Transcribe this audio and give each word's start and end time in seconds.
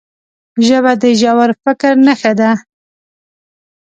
ژبه 0.67 0.91
د 1.01 1.03
ژور 1.21 1.49
فکر 1.63 1.93
نښه 2.05 2.31
ده 2.39 2.51